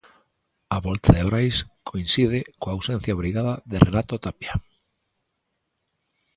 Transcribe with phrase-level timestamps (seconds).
[0.75, 1.57] A volta de Brais
[1.89, 4.53] coincide coa ausencia obrigada de Renato Tapia.